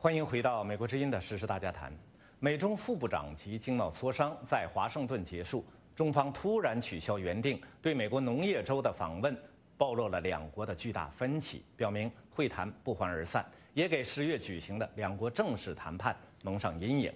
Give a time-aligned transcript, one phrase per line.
[0.00, 1.92] 欢迎回到《美国之音》的时事大家谈。
[2.38, 9.36] 美中副部长级经贸磋商在华盛顿结束，中方突然取消原定对美国农业州的访问，
[9.76, 17.12] 暴露了两国的巨大分歧，表明会谈不欢而散，也给十月举行的两国正式谈判蒙上阴影。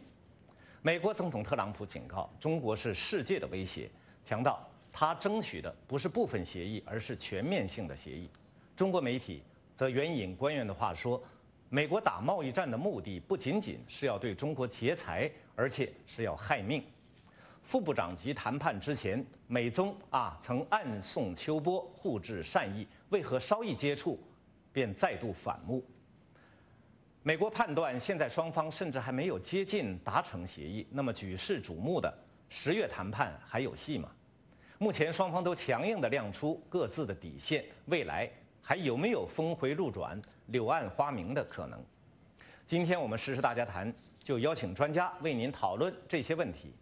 [0.82, 3.88] 美国总统特朗普警告，中国是世界的威胁，
[4.24, 4.60] 强调
[4.92, 8.28] 他争取的不是部分协议，而是全面性的协议。
[8.74, 9.40] 中国媒体
[9.76, 11.22] 则援引官员的话说。
[11.74, 16.84] 美国打贸易战的目的不仅仅是要对中国劫财，而且是要害命。
[17.62, 24.20] 副部长级谈判之前，美中啊曾暗送秋波，互致善意，为何稍一接触，
[24.70, 25.82] 便再度反目？
[27.22, 32.14] 美国判断，现在双方甚至还没有接近达成协议，那么举世瞩目的
[32.50, 34.10] 十月谈判还有戏吗？
[34.76, 38.30] 目前双方都强硬地亮出各自的底线，未来。
[38.62, 41.78] 还有没有峰回路转、柳暗花明的可能？
[42.64, 46.72] 今天我们时事大家谈就邀请专家为您讨论这些问题。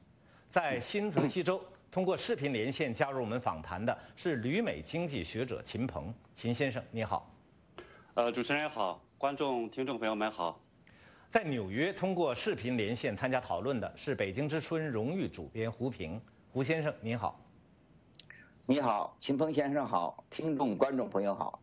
[0.50, 7.28] 在新泽西州通过视频连线加入我们访谈的是旅美经济学者秦鹏，秦先生你好。
[8.14, 10.60] 呃，主持人好，观众听众朋友们好。
[11.30, 16.20] 在纽约通过视频连线参加讨论的是北京之春荣誉主编胡平，
[16.52, 17.40] 胡先生您好。
[18.66, 21.58] 你好，秦鹏先生好，听众观众朋友好。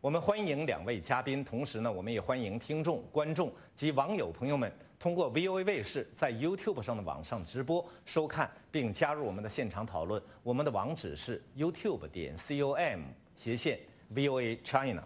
[0.00, 10.22] 我们欢迎两位嘉宾，同时呢，我们也欢迎听众、观众及网友朋友们通过 VOA 卫视在 YouTube 上的网上直播收看并加入我们的现场讨论。
[10.44, 13.00] 我们的网址是 YouTube 点 com
[13.34, 13.80] 斜线
[14.14, 15.02] VOA China。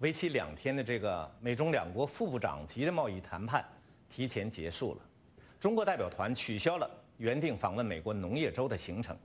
[0.00, 3.64] 为期两天的这个美中两国副部长级的贸易谈判
[4.10, 5.00] 提前结束了，
[5.58, 9.16] 中国代表团取消了原定访问美国农业州的行程。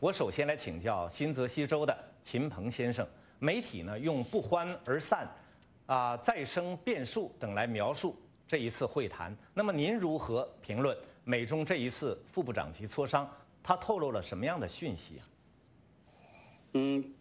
[0.00, 3.04] 我首先来请教新泽西州的秦鹏先生。
[3.40, 5.28] 媒体呢用“不欢而散”、
[5.86, 9.36] “啊再生变数”等来描述这一次会谈。
[9.52, 13.28] 那么您如何评论美中这一次副部长级磋商？
[13.60, 15.22] 它透露了什么样的讯息啊？
[16.74, 17.12] 嗯，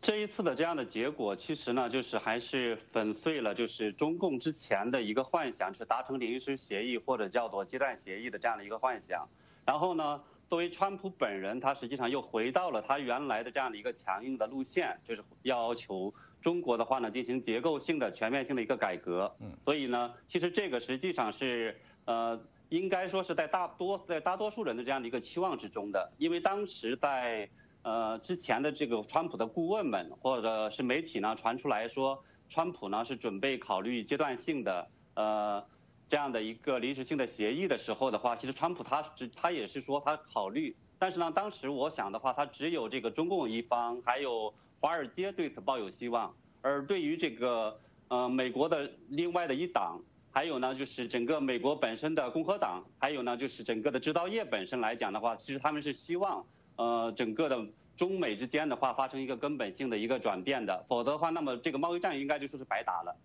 [0.00, 9.24] 这一次的这样的结果，其实呢就是还是粉碎了就是中共之前的一个幻想，是达成临时协议或者叫做阶段协议的这样的一个幻想。
[9.64, 10.20] 然后呢？
[10.54, 19.34] 作为川普本人，他实际上又回到了他原来的这样的一个强硬的路线，就是要求中国的话呢进行结构性的、全面性的一个改革。
[19.40, 27.48] 嗯，所以呢，其实这个实际上是呃，应该说是在大多在大多数人的这样的一个期望之中的，因为当时在
[27.82, 35.66] 呃之前的这个川普的顾问们或者是媒体呢传出来说，川普呢是准备考虑阶段性的呃。
[36.14, 46.32] 这样的一个临时性的协议的时候的话，其实川普他只他也是说他考虑，但是呢，当时我想的话，他只有这个中共一方，还有华尔街对此抱有希望，
[46.62, 56.46] 而对于这个呃美国的另外的一党，还有呢就是整个美国本身的共和党，还有呢就是整个的制造业本身来讲的话，其实他们是希望
[56.76, 63.16] 呃整个的中美之间的话发生一个根本性的一个转变的，否则的话，那么这个贸易战应该就说是白打了。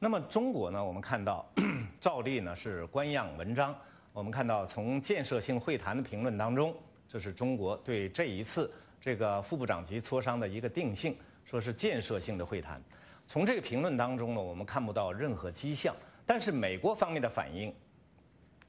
[0.00, 0.84] 那么中国呢？
[0.84, 1.44] 我们看到，
[2.00, 3.74] 照例呢是官样文章。
[4.12, 6.72] 我们看到从建设性会谈的评论当中，
[7.08, 12.80] 这是中国对这一次这个副部长级磋商的一个定性，说是建设性的会谈。
[13.26, 15.92] 从这个评论当中呢，我们看不到任何迹象。
[16.24, 17.74] 但是美国方面的反应，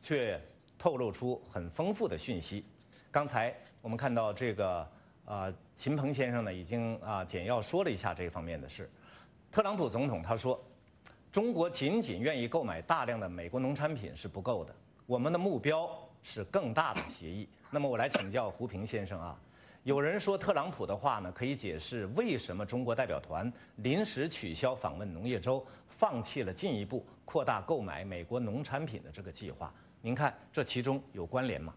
[0.01, 0.41] 却
[0.79, 2.66] 透露出很丰富的讯息。
[3.12, 4.88] 刚才我们看到这个
[5.25, 8.89] 啊，秦鹏先生呢已经啊简要说了一下这方面的事。
[9.51, 10.59] 特朗普总统他说。
[11.31, 14.73] 中国仅仅愿意购买大量的美国农产品是不够的，
[15.06, 15.88] 我们的目标
[16.23, 17.47] 是更大的协议。
[17.72, 19.39] 那么我来请教胡平先生啊，
[19.84, 29.72] 有人说特朗普的话呢，可以解释为什么中国代表团临时取消访问农业州，放弃了进一步扩大购买美国农产品的这个计划。
[30.01, 31.75] 您看这其中有关联吗？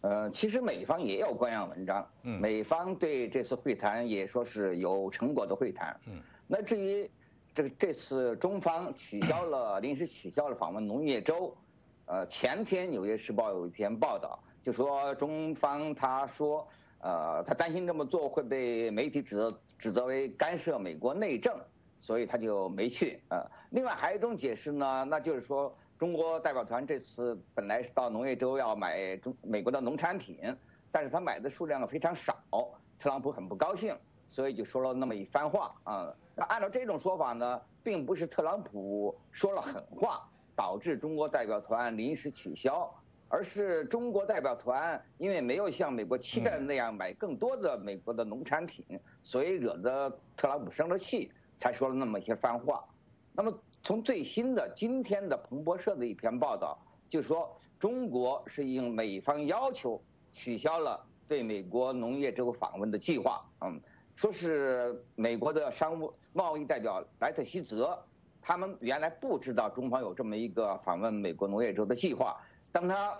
[0.00, 7.08] 呃，其实美方也有官样文章，嗯，美方对这次会谈也说是有成果的会谈，嗯，那至于。
[7.52, 11.56] 这个这次中方取消了 临时取消了访问农业州，
[12.06, 16.66] 呃，前天《纽约时报》有一篇报道，就说中方他说，
[17.00, 21.58] 呃，他担心这么做会被媒体指责指责为干涉美国内政，
[21.98, 23.20] 所以他就没去。
[23.30, 30.38] 呃，另外还有一种解释呢，那就是说中国代表团这次本来是到农业州要买中美国的农产品，
[30.92, 32.36] 但是他买的数量非常少，
[32.98, 33.96] 特朗普很不高兴。
[34.30, 42.94] 所以就说了那么一番话啊，那按照这种说法呢，并不是特朗普说了狠话导致中国代表团临时取消，
[43.28, 48.84] 而是中国代表团因为没有像美国期待的那样买更多的美国的农产品，
[49.22, 52.84] 所以惹得特朗普生了气，才说了那么一些番话。
[53.32, 53.52] 那么
[53.82, 56.78] 从最新的今天的彭博社的一篇报道，
[57.08, 60.00] 就说中国是应美方要求
[60.32, 63.44] 取消了对美国农业这个访问的计划。
[63.62, 63.80] 嗯，
[64.20, 67.98] 说是美国的商务贸易代表莱特希泽，
[68.42, 72.36] 他们原来不知道中方有这么一个访问美国农业州的计划，
[72.70, 73.18] 当他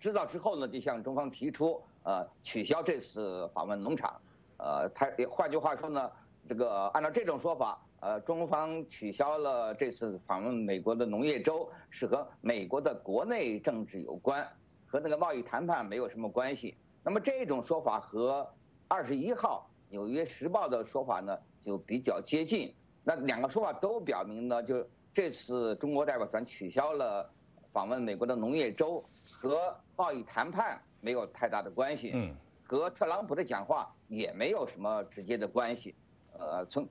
[0.00, 4.20] 知道之后呢，就向中方提出呃取消这次访问农场。
[4.56, 6.10] 呃，他换句话说呢，
[6.48, 14.44] 这个按照这种说法，呃，中方取消了这次访问美国的农业州，是和美国的国内政治有关，
[14.84, 16.76] 和那个贸易谈判没有什么关系。
[17.04, 18.52] 那么这种说法和
[18.88, 22.74] 二十一号《纽约时报》的说法呢，就比较接近。
[23.04, 27.30] 那两个说法都表明呢，就这次中国代表团取消了
[27.72, 32.12] 访问美国的农业州，和贸易谈判没有太大的关系。
[32.14, 32.34] 嗯。
[32.70, 35.94] 和特朗普的讲话也没有什么直接的关系，
[36.38, 36.86] 呃，从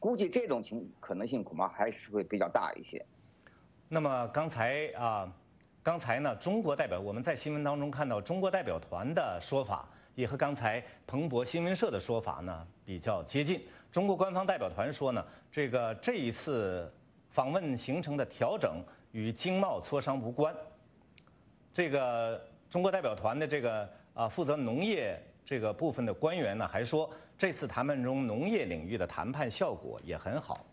[0.00, 3.06] 估计这种情可能性恐怕还是会比较大一些。
[3.88, 5.32] 那么刚才啊，
[5.84, 9.88] 刚才呢，中国代表我们在新闻当中看到中国代表团的说法，
[10.20, 13.66] 也和刚才彭博新闻社的说法呢比较接近。
[13.90, 16.92] 中国官方代表团说呢，这个这一次
[17.30, 18.82] 访问行程的调整
[19.12, 20.54] 与经贸磋商无关。
[21.72, 23.88] 这个中国代表团的这个。
[24.12, 27.08] 啊，负责农业这个部分的官员呢，还说
[27.38, 30.66] 这次谈判中农业领域的谈判效果也很好，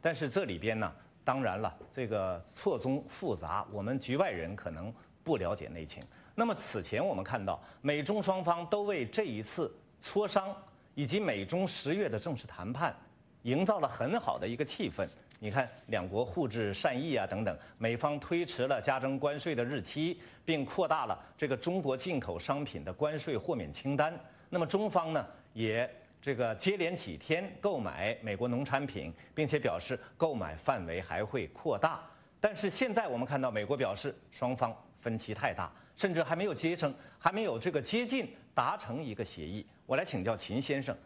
[0.00, 0.90] 但是这里边呢，
[1.24, 6.02] 当然了，这个错综复杂，我们局外人可能不了解内情。
[6.34, 9.72] 那么此前我们看到，美中双方都为这一次
[10.02, 10.54] 磋商
[10.94, 12.94] 以及美中十月的正式谈判，
[13.42, 15.06] 营造了很好的一个气氛。
[15.38, 17.56] 你看，两国互致善意啊，等等。
[17.76, 24.18] 美方推迟了加征关税的日期，并扩大了这个中国进口商品的关税豁免清单。
[24.48, 25.88] 那么中方呢，也
[26.22, 32.00] 这个接连几天购买美国农产品，并且表示购买范围还会扩大。
[32.40, 39.64] 但是现在我们看到，美国表示双方分歧太大，甚至还没有接成，还没有这个接近达成一个协议。
[39.86, 40.96] 我来请教秦先生。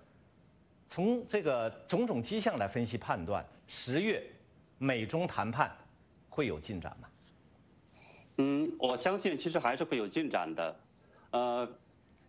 [0.86, 4.22] 从这个种种迹象来分析判断，十月
[4.78, 5.70] 美中谈判
[6.30, 7.08] 会有进展吗？
[8.38, 10.80] 嗯，我相信其实还是会有进展的。
[11.32, 11.68] 呃，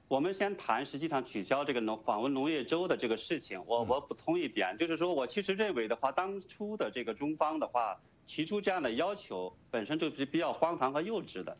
[0.10, 3.64] 我们先谈实际上取消这个农访问农业州的这个事情。
[3.66, 11.56] 我我补充一点，就是说我其实认为的话，当初的这个中方的话提出这样的要求，本身就是比较荒唐和幼稚的。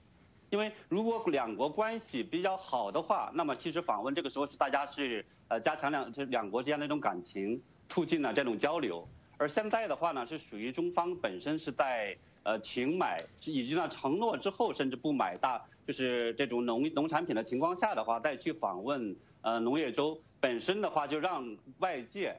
[0.50, 9.08] 因为如果两国关系比较好的话，那么其实访问这个时候是大家是呃加强两这两国之间的一种感情，促进了这种交流。
[9.38, 22.36] 而现在的话呢，是属于中方本身是在呃请买，以及呢承诺之后甚至不买大就是这种农农产品的情况下的话，再去访问呃农业州，本身的话就让外界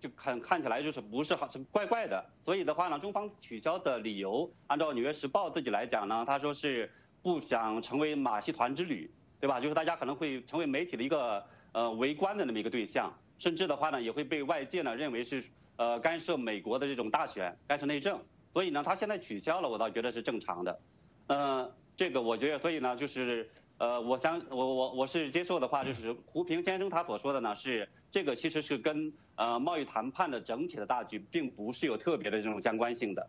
[0.00, 2.24] 就看看起来就是不是好是怪怪的。
[2.44, 6.90] 所以的话呢，中方取消的理由，按照纽约时报自己来讲呢，他说是。
[7.22, 9.10] 不想成为马戏团之旅，
[9.40, 9.60] 对吧？
[9.60, 15.42] 就是大家可能会成为媒体的一个呃围观的那么一个对象，甚至的话呢，也会被外界呢认为是
[15.76, 18.20] 呃干涉美国的这种大选，干涉内政。
[18.52, 20.80] 所以呢，他现在取消了，我倒觉得是正常的。
[21.28, 23.48] 呃，这个我觉得，所以呢，就是
[23.78, 33.26] 呃，我想我我我是接受的话，就是胡平先生他所说的呢，是这个其实是跟呃贸易谈判的整体的大局，并不是有特别的这种相关性的。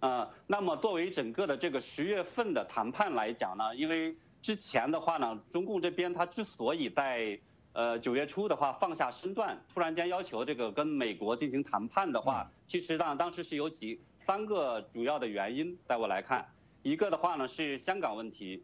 [0.00, 7.38] 呃，那么作为整个的这个十月份的谈判来讲呢，因为之前的话呢，中共这边他之所以在
[7.72, 16.46] 呃九月初的话放下身段，突然间要求这个跟美国进行谈判的话，其实呢当时是有几三个主要的原因，在我来看，
[16.82, 18.62] 一个的话呢是香港问题，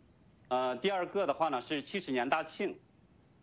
[0.49, 2.77] 呃，第二个的话呢是七十年大庆。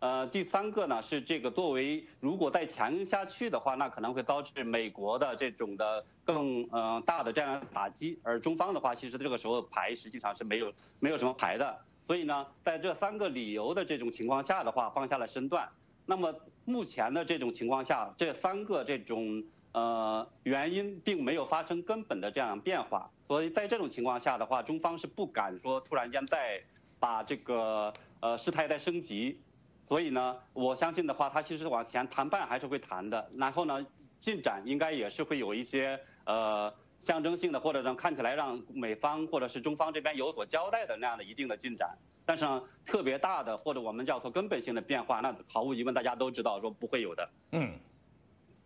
[0.00, 15.68] 呃，第三个呢是这个作为如果再强硬下去的话，那可能会导致美国的这种的更呃大的这样打击，而中方的话，其实这个时候牌实际上是没有没有什么牌的，所以呢，在这三个理由的这种情况下的话，放下了身段。
[16.06, 16.32] 那么
[16.64, 26.62] 目前的这种情况下，这三个这种呃原因并没有发生根本的这样变化，所以在这种情况下的话，中方是不敢说突然间再
[27.00, 29.40] 把这个呃事态再升级。
[29.88, 33.86] 所以呢，我相信的话，他其实往前谈判还是会谈的，然后呢，
[34.18, 41.96] 进展应该也是会有一些呃象征性的，或者让看起来让美方或者是中方这边有所交代的那样的一定的进展。
[42.26, 47.30] 但是呢，特别大的或者我们叫做根本性的变化，那毫无疑问大家都知道说不会有的。
[47.52, 47.72] 嗯。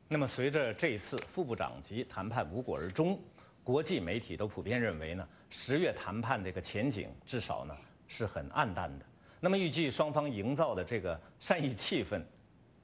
[0.09, 3.17] 那么随着这一次副部长级谈判无果而终，
[3.63, 7.73] 国际媒体都普遍认为呢，十月谈判这个前景至少呢
[8.09, 9.07] 是很暗淡的。
[9.45, 12.23] 那么预计双方营造的这个善意气氛，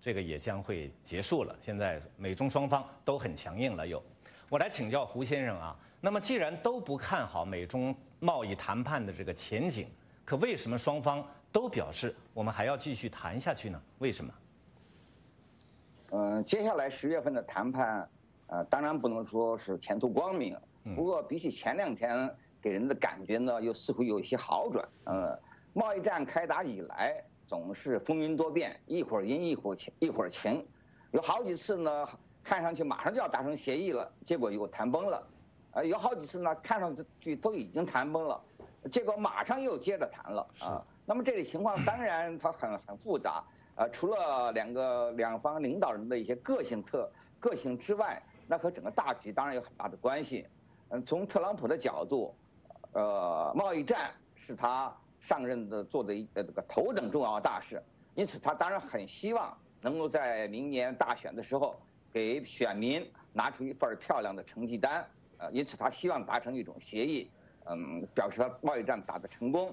[0.01, 1.57] 这个也将会结束了。
[1.61, 3.87] 现在美中双方都很强硬了。
[3.87, 4.03] 又，
[4.49, 5.79] 我来请教胡先生啊。
[6.01, 9.89] 那么既然都不看好美中贸易谈判的这个前景，
[10.25, 13.81] 可为什么双方都表示我们还要继续谈下去呢？
[13.99, 14.35] 为什么？
[16.11, 18.09] 嗯，接下来十月份的谈判，
[18.49, 20.57] 呃，当然不能说是前途光明。
[20.97, 22.29] 不过比起前两天
[22.61, 24.89] 给人的感觉呢，又似乎有一些好转。
[25.05, 25.39] 呃，
[25.79, 30.67] 贸易战开打以来总是风云多变，一会儿阴一会儿晴，一会儿晴，
[31.13, 32.09] 有好几次呢，
[32.43, 35.25] 看上去马上就要达成协议了，结果又谈崩了。
[35.71, 38.43] 呃，有好几次呢，看上去都已经谈崩了，
[38.91, 40.85] 结果马上又接着谈了啊。
[41.07, 43.45] 那么这类情况当然它很很复杂。
[43.77, 47.09] 呃，除了两个两方领导人的一些个性特
[47.39, 50.45] 个性之外，那和整个大局当然有很大的关系。
[50.89, 52.35] 嗯，从特朗普的角度，
[52.95, 57.83] 呃，贸易战是他上任的做的一呃这个头等重要大事，
[58.15, 61.81] 因此他当然很希望能够在明年大选的时候
[62.13, 65.07] 给选民拿出一份漂亮的成绩单。
[65.39, 67.31] 呃，因此他希望达成一种协议，
[67.67, 69.73] 嗯，表示他贸易战打得成功。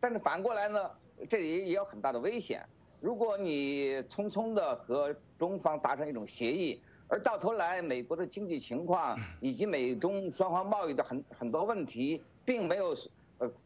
[0.00, 0.90] 但是反过来呢，
[1.28, 2.66] 这里也有很大的危险。
[3.00, 12.96] 如果你匆匆的和中方达成一种协议，而到头来美国的经济情况以及美中双方贸易的很很多问题，并没有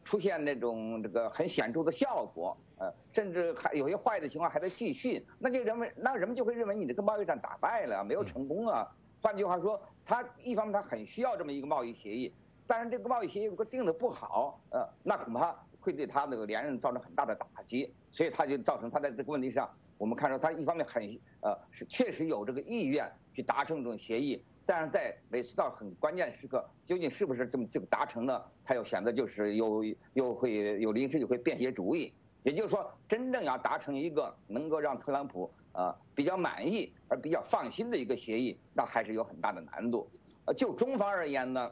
[0.03, 8.87] 出现那种这个很显著的效果，呃，甚至还有些坏的情况还在继续，那就人们那人们就会认为你这个贸易战打败了，没有成功啊。
[9.21, 12.33] 换句话说，他一方面他很需要这么一个贸易协议，
[12.65, 15.55] 但是这个贸易协议如果定的不好，呃，那恐怕。
[15.81, 21.01] 会对他那个连任造成很大的打击，所以他就造成他在这个问题上，我们看到他一方面很
[21.39, 28.39] 呃是确实有这个意愿去达成这种协议，但是在每次到很关键时刻，究竟是不是这么这个达成呢？
[28.63, 29.83] 他又选择就是又
[30.13, 40.07] 又会有临时又会变些主意，也就是说，真正要达成一个能够让特朗普呃比较满意而比较放心的一个协议，那还是有很大的难度。
[40.45, 41.71] 呃，就中方而言呢，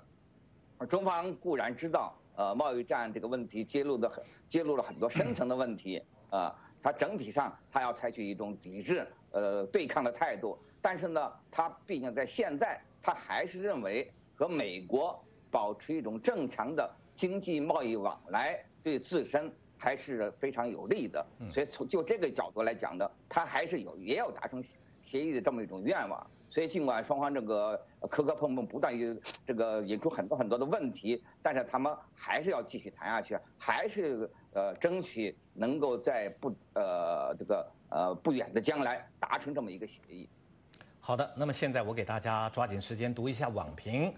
[0.90, 2.18] 中方固然知道。
[2.36, 6.02] 呃，贸易战这个问题揭露的很，揭露了很多深层的问题
[6.32, 6.54] 啊。
[6.84, 10.58] 它整体上，它要采取一种抵制、呃对抗的态度。
[10.82, 21.26] 但是呢，他毕竟在现在，他还是认为和美国保持一种正常的经济贸易往来，对自身还是非常有利的。
[21.54, 24.64] 所以从就这个角度来讲呢，他还是有也有达成
[25.04, 26.26] 协议的这么一种愿望。
[26.50, 27.80] 所以，尽管双方这个
[28.10, 29.16] 磕磕碰碰，不断于
[29.46, 40.28] 这个引出很多很多的问题，但是他们还是要继续谈下去，还是呃争取能够在不呃这个呃不远的将来达成这么一个协议。
[41.08, 44.14] 好的，那么现在我给大家抓紧时间读一下网评，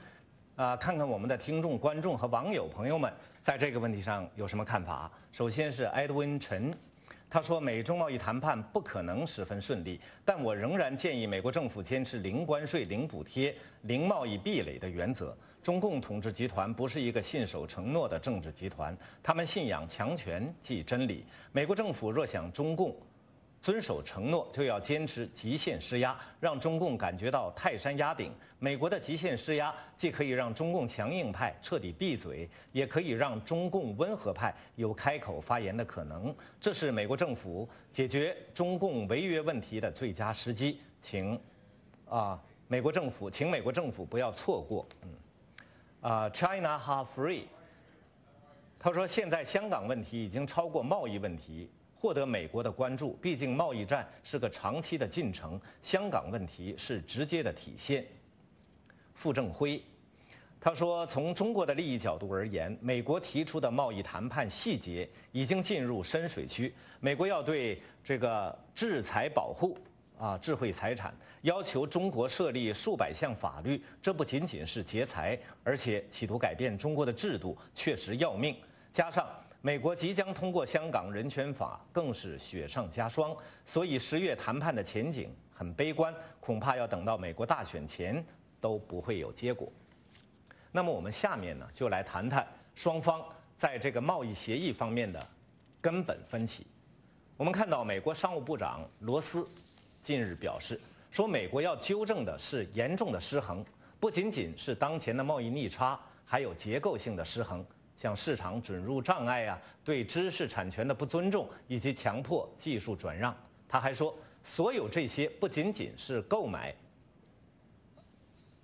[0.55, 5.07] 啊，看看我们的听众、观众和网友朋友们在这个问题上有什么看法。
[5.31, 6.75] 首先是埃德温陈。
[7.29, 15.37] 他说，美中贸易谈判不可能十分顺利，但我仍然建议美国政府坚持零关税、零补贴、零贸易壁垒的原则。
[15.61, 21.23] 中共统治集团不是一个信守承诺的政治集团，他们信仰强权即真理。
[21.51, 22.95] 美国政府若想中共。
[23.61, 28.31] 遵守承诺就要坚持极限施压，让中共感觉到泰山压顶。
[28.57, 36.33] 美国的极限施压既可以让中共强硬派彻底闭嘴，也可以让中共温和派有开口发言的可能。
[36.59, 41.39] 这是美国政府解决中共违约问题的最佳时机，请
[42.09, 44.85] 啊，美国政府，请美国政府不要错过。
[45.03, 45.09] 嗯，
[46.01, 47.43] 啊，China half free。
[48.77, 51.69] 他说，现在香港问题已经超过贸易问题。
[51.99, 58.05] 获得美国的关注，毕竟贸易战是个长期的进程，香港问题是直接的体现。
[59.13, 59.83] 傅政辉，
[60.61, 66.73] 他说，从中国的利益角度而言，美国提出的贸易谈判细节已经进入深水区。
[67.01, 69.77] 美国要对这个制裁保护
[70.17, 78.55] 啊智慧财产，要求中国设立数百项法律，这不仅仅是劫财，而且企图改变中国的制度，确实要命。
[78.93, 79.27] 加上。
[79.61, 83.35] 美国即将通过《香港人权法》，更是雪上加霜。
[83.65, 88.23] 所以十月谈判的前景很悲观，恐怕要等到美国大选前
[88.61, 89.69] 都不会有结果。
[90.71, 93.21] 那么我们下面呢，就来谈谈双方
[93.57, 95.27] 在这个贸易协议方面的
[95.81, 96.65] 根本分歧。
[97.35, 99.45] 我们看到，美国商务部长罗斯
[100.01, 100.79] 近日表示，
[101.11, 103.65] 说美国要纠正的是严重的失衡，
[103.99, 107.65] 不仅仅是当前的贸易逆差，还有结构性的失衡。
[107.99, 113.35] 像市场准入障碍啊，对知识产权的不尊重，以及强迫技术转让。
[113.67, 116.73] 他还说，所有这些不仅仅是购买，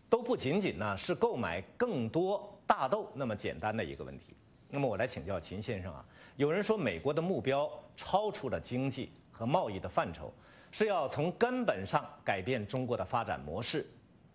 [0.10, 4.38] 都不仅仅呢是购买更多大豆那么简单的一个问题。
[4.70, 6.06] 那么我来请教秦先生啊，
[6.38, 10.34] 有人说美国的目标超出了经济和贸易的范畴，
[10.72, 13.86] 是要从根本上改变中国的发展模式。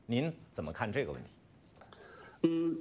[0.04, 1.30] 您怎么看这个问题？
[2.42, 2.76] 嗯，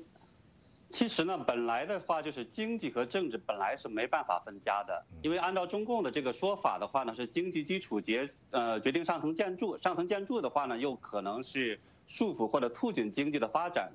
[0.90, 13.92] 其实呢，本来的话就是经济和政治本来是没办法分家的，因为按照中共的这个说法的话呢，是经济基础决呃决定上层建筑，上层建筑的话呢，又可能是束缚或者促进经济的发展。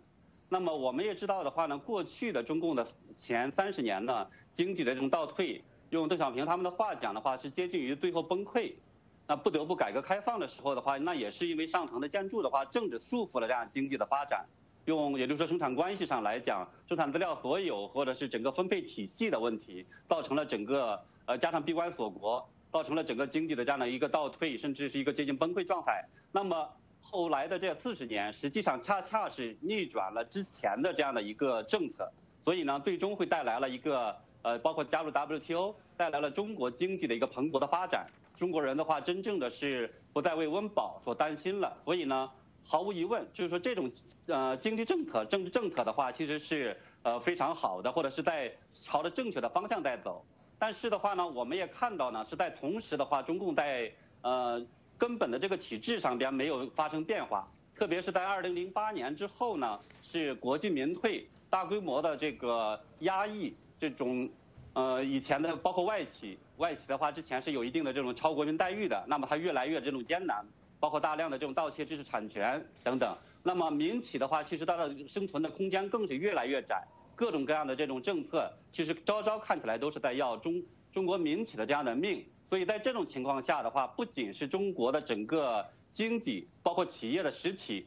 [0.48, 2.86] 那么我们也知道的话呢，过去的中共的
[3.16, 8.72] 前三十年呢，经济的这种倒退，用邓小平他们的话讲的话，是接近于最后崩溃。
[9.26, 14.46] 那不得不改革开放的时候的话，那也是因为上层的建筑的话，政治束缚了这样经济的发展。
[14.87, 26.05] 用也就是说生产关系上来讲，生产资料所有或者是整个分配体系的问题，造成了整个呃加上闭关锁国，造成了整个经济的这样的一个倒退，甚至是一个接近崩溃状态。
[26.33, 26.69] 那么
[27.00, 32.11] 后来的这四十年，实际上恰恰是逆转了之前的这样的一个政策，
[32.43, 38.07] 所以呢，最终会带来了一个呃，包括加入 WTO，带来了中国经济的一个蓬勃的发展。
[38.35, 41.76] 中国人的话，真正的是不再为温饱所担心了。
[41.85, 42.29] 所以呢，
[42.66, 43.90] 毫无疑问，就是说这种
[44.26, 50.25] 呃经济政策、政治政策的话，其实是呃非常好的，或者是在朝着正确的方向在走。
[50.59, 53.92] 但是的话呢，我们也看到呢，是在同时的话，中共在
[54.23, 54.64] 呃
[54.97, 57.49] 根本的这个体制上边没有发生变化。
[57.75, 64.28] 特别是在二零零八年之后呢，是国进民退，大规模的这个压抑这种。
[64.76, 70.44] 呃，以前的包括外企，外企的话之前是有一定的这种超国民待遇的，那么它越来越这种艰难，
[70.85, 73.17] 包括大量的这种盗窃知识产权等等。
[73.43, 76.87] 那么民企的话，其实它的生存的空间更是越来越窄，
[77.17, 80.62] 各种各样的这种政策，其实招招看起来都是在要中
[80.93, 82.23] 中国民企的这样的命。
[82.45, 87.87] 所以在这种情况下的话，不仅是中国的整个经济，包括企业的实体，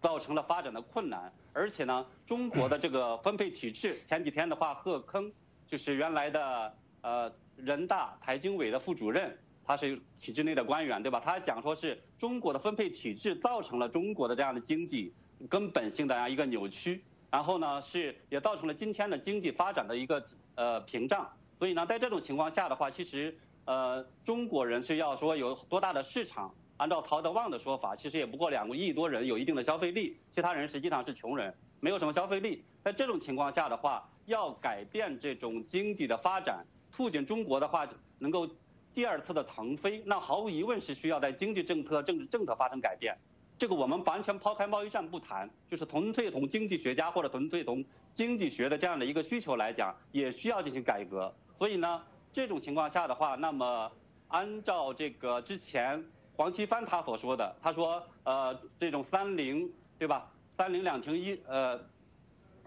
[0.00, 5.30] 造成了发展的困难，而且呢，中国的这个分配体制，前几天的话，贺铿。
[5.66, 9.38] 就是原来的呃人大财经委的副主任，
[9.70, 11.20] 他是体制内的官员，对吧？
[11.20, 15.14] 他讲说是中国的分配体制造成了中国的这样的经济
[15.48, 21.30] 根本性的这样一个扭曲，然后呢是也造成了今天的经济发展的一个呃屏障。
[21.56, 26.52] 所以呢，在这种情况下的话，其实呃中国人是要说有多大的市场？
[26.76, 32.64] 按照曹德旺的说法，其实也不过两个亿多人有一定的消费力，其他人实际上是穷人，没有什么消费力。
[32.82, 37.86] 在这种情况下的话，要改变这种经济的发展，促进中国的话
[38.18, 38.48] 能够
[38.92, 43.16] 第二次的腾飞，那毫无疑问是需要在经济政策、政治政策发生改变。
[43.56, 51.32] 这个我们完全抛开贸易战不谈，就是纯粹从经济学家或者纯粹从经济学的这样的一个需求来讲，也需要进行改革。
[51.56, 53.90] 所以呢，这种情况下的话，那么
[54.28, 60.32] 按照这个之前黄奇帆他所说的，他说呃这种三零对吧？
[60.56, 61.80] 三零两停一呃。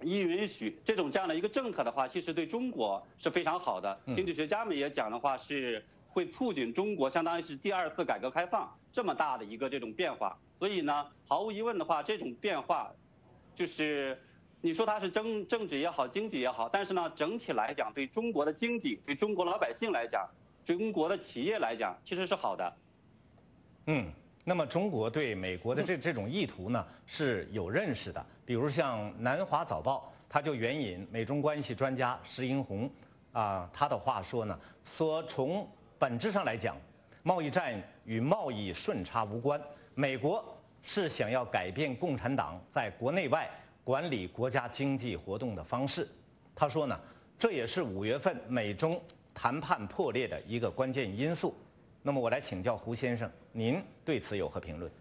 [0.02, 3.98] 一允许这种这样的一个政策的话，其实对中国是非常好的。
[4.14, 10.38] 经济学家们也讲的话，是会促进中国相当于是第二次改革开放这么大的一个这种变化。
[10.60, 12.90] 所以呢，毫无疑问的话，这种变化
[13.54, 14.18] 就是
[14.62, 20.30] 你说它是政政治也好，经济也好，但是呢，整体来讲，对中国的经济，对中国老百姓来讲，
[20.64, 22.74] 中国的企业来讲，其实是好的。
[23.88, 24.10] 嗯。
[24.46, 32.92] 那么中国对美国的这这种意图呢是有认识的，比如像《南华早报》，他就援引美中关系专家石英红，
[33.32, 35.66] 啊，他的话说呢，说从
[36.04, 36.76] 本质上来讲，
[37.24, 39.58] 贸易战与贸易顺差无关，
[39.96, 40.44] 美国
[40.82, 43.50] 是想要改变共产党在国内外
[43.86, 46.06] 管理国家经济活动的方式。
[46.54, 47.00] 他说呢，
[47.40, 49.02] 这也是五月份美中
[49.34, 51.56] 谈判破裂的一个关键因素。
[52.02, 54.92] 那么我来请教胡先生，您对此有何评论？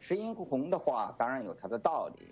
[0.00, 2.26] 石英红的话当然有他的道理。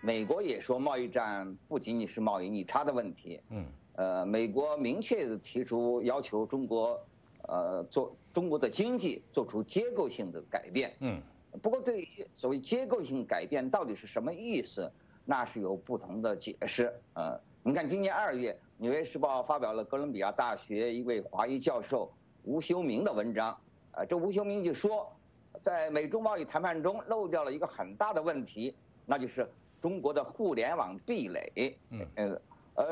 [0.00, 3.38] 美国也说贸易战不仅仅是贸易逆差的问题。
[3.50, 3.66] 嗯。
[3.94, 7.00] 呃，美国明确的提出要求中国，
[7.48, 10.94] 呃，做中国的经济做出结构性的改变。
[11.00, 11.20] 嗯。
[11.60, 14.90] 不过对于所谓结构性改变到底是什么意思，
[15.26, 16.90] 那是有不同的解释。
[17.12, 22.10] 呃，你看今年二月，《纽约时报》发表了哥伦比亚大学一位华裔教授。
[22.44, 23.56] 吴修明的文章，
[23.92, 25.14] 啊，这吴修明就说，
[25.60, 28.74] 在美中贸易谈判中漏掉了一个很大的问题，
[29.06, 29.48] 那就是
[29.80, 31.76] 中国的互联网壁垒。
[31.90, 32.40] 嗯，呃，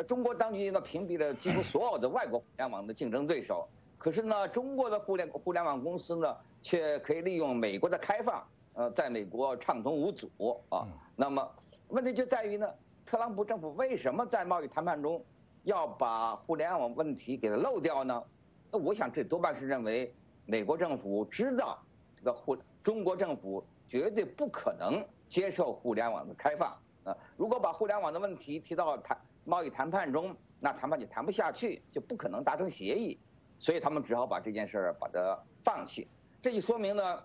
[0.06, 3.66] 中国当局呢屏蔽了几乎所有的外国互联网的竞争对手，
[3.96, 10.30] 可是呢，中国的互联互联网公司呢却可以利用美国的开放，呃，在美国畅通无阻
[10.68, 10.86] 啊。
[11.16, 11.50] 那么
[11.88, 12.68] 问题就在于呢，
[13.06, 15.24] 特朗普政府为什么在贸易谈判中
[15.64, 18.22] 要把互联网问题给它漏掉呢？
[18.70, 20.12] 那我想，这多半是认为
[20.44, 21.78] 美国政府知道
[22.14, 27.16] 这个互中国政府绝对不可能接受互联网的开放啊！
[27.36, 33.18] 如果把互联网的问题提到谈贸易谈判中，那谈判就谈不下去，就不可能达成协议。
[33.58, 36.08] 所以他们只好把这件事儿把它放弃。
[36.40, 37.22] 这就说明呢，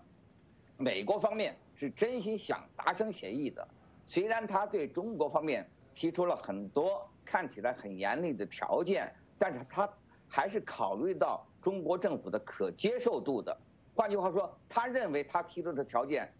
[0.76, 3.66] 美国方面是真心想达成协议的，
[4.06, 9.88] 虽然他对中国方面提出了很多看起来很严厉的条件，但是他
[10.28, 13.56] 还是考虑到中国政府的可接受度的。
[13.94, 16.30] 换句话说，他认为他提出的条件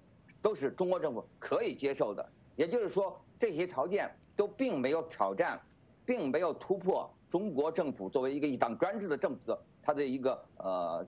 [0.42, 5.60] 都是中国政府可以接受的，也就是说这些条件都并没有挑战，
[6.04, 11.06] 并没有突破中国政府作为一个一党专制的政府的它的一个呃。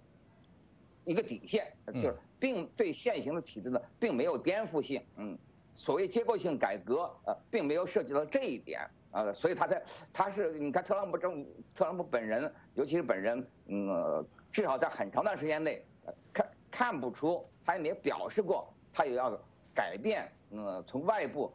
[1.05, 5.03] 一个底线就是，并对现行的体制呢，并没有颠覆性。
[5.17, 5.39] 嗯，
[5.71, 9.33] 所谓结构性改革，呃，并没有涉及到这一点啊。
[9.33, 15.83] 所以他在，他是你看特朗普政，特朗普本人，尤其是本人，嗯，至少在很长段时间内，
[16.31, 19.35] 看看不出，他也没表示过，他也要
[19.75, 21.51] 改变，嗯，从外部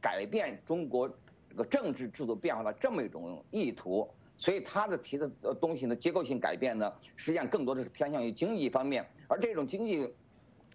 [0.00, 1.08] 改变中国
[1.48, 4.08] 这个政治制度变化的这么一种意图。
[4.38, 5.26] 所以他的提的
[5.58, 10.12] 东西呢，结构性改变呢，实际上更多的是偏向于经济方面，而这种经济，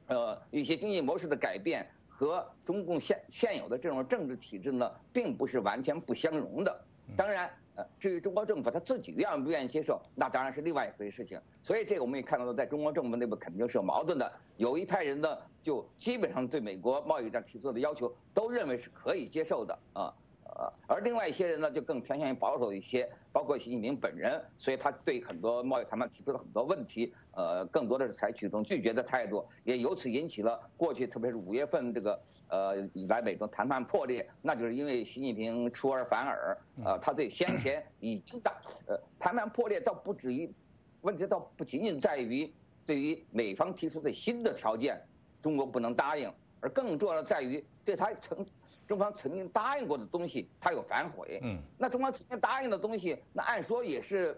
[0.07, 6.83] 呃，一些经济模式的改变和中共现现有的这种政治体制呢，并不是完全不相容的。
[7.15, 11.39] 当然，呃，至于中国政府他自己愿不愿意接受，那当然是另外一回事情。
[11.63, 14.31] 所以这个我们也看到了，在中国政府内部肯定是有矛盾的。
[14.57, 20.13] 有一派人呢，就基本上对美国贸易战提出的要求，都认为是可以接受的啊。
[20.61, 40.53] 呃，而另外一些人呢，就更偏向于保守一些，包括习近平本人，所以他对很多贸易谈判提出了很多问题，呃，更多的是采取一种拒绝的态度，也由此引起了过去特别是五月份这个呃以来美中谈判破裂，那就是因为习近平出尔反尔，呃，他对先前已经打呃谈判破裂倒不止于，
[41.01, 42.53] 问题倒不仅仅在于
[42.85, 45.01] 对于美方提出的新的条件，
[45.41, 48.45] 中国不能答应，而更重要的在于对他曾。
[48.91, 51.39] 中方曾经答应过的东西，他有反悔。
[51.43, 54.37] 嗯，那中方曾经答应的东西，那按说也是，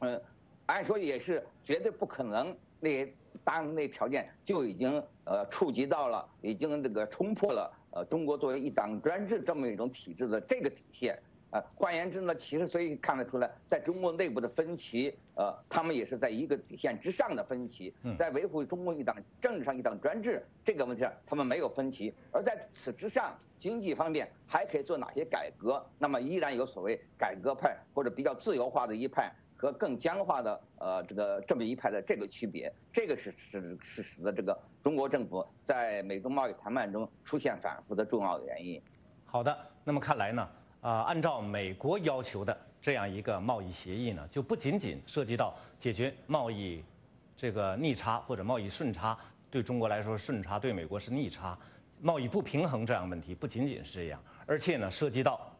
[0.00, 0.22] 嗯，
[0.66, 2.54] 按说也是绝对不可能。
[2.78, 3.10] 那
[3.42, 11.18] 答应那条件就已经呃触及到了，已经这个冲破了呃中国作为一党专制这么一种体制的这个底线。
[11.52, 25.84] 呃，换言之呢，其实所以看得出来，在中国内部的分歧，呃，他们也是在一个底线之上的分歧，在维护中共一党政治上一党专制这个问题上，他们没有分歧，而在此之上，经济方面还可以做哪些改革？
[25.98, 38.80] 那么依然有所谓改革派或者比较自由化的一派和更僵化的呃这个这么一派的这个区别，这个是是是使得这个中国政府在美中贸易谈判中出现反复的重要的原因。
[39.24, 40.48] 好的，那么看来呢？
[40.80, 46.82] 啊，按照美国要求的这样一个贸易协议呢，就不仅仅涉及到解决贸易
[47.36, 49.18] 这个逆差或者贸易顺差，
[49.50, 51.58] 对中国来说顺差，对美国是逆差，
[52.00, 55.54] 贸易不平衡这样问题不仅仅是这样，而且呢，涉及到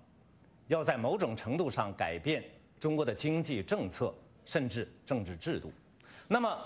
[0.69, 2.43] 要在某种程度上改变
[2.79, 5.71] 中国的经济政策，甚至政治制度。
[6.27, 6.59] 那么，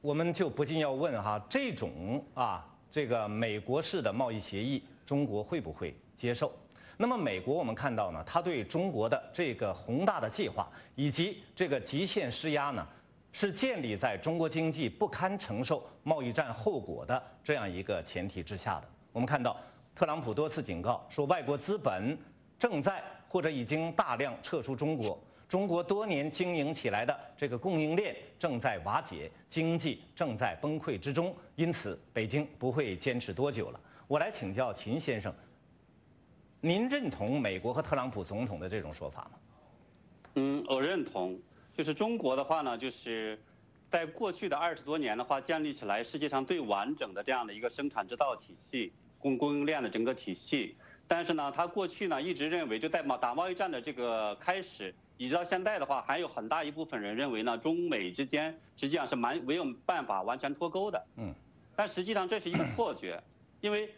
[0.00, 5.94] 我们就不禁要问哈，这种啊，这个美国式的贸易协议，中国会不会？
[6.14, 6.52] 接受，
[6.98, 12.86] 那么美国我们看到呢，他对中国的这个宏大的计划以及这个极限施压呢，
[13.32, 18.88] 是建立在中国经济不堪承受贸易战后果的这样一个前提之下的。
[19.10, 19.56] 我们看到，
[19.96, 22.14] 特朗普多次警告说，外国资本
[22.58, 25.18] 正在或者已经大量撤出中国，
[25.48, 33.80] 中国多年经营起来的这个供应链正在瓦解，经济正在崩溃之中，因此北京不会坚持多久了。
[34.08, 35.32] 我来请教秦先生。
[36.62, 39.30] 您认同美国和特朗普总统的这种说法吗？
[40.36, 41.38] 嗯，我认同。
[41.76, 43.38] 就是中国的话呢，就是
[43.90, 50.74] 在过去的二十多年的话，建立起来世界上最完整的这样的一个生产制造体系、供供应链的整个体系。
[51.06, 61.06] 但是呢，他过去呢一直认为，就在贸打贸易战的这个开始，一直到现在的话，还有很大一部分人认为呢，中美之间实际上是蛮没有办法完全脱钩的。
[61.16, 61.34] 嗯。
[61.76, 63.22] 但实际上这是一个 错觉，
[63.60, 63.94] 因为。